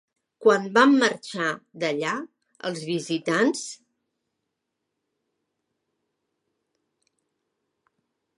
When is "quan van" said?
0.43-0.93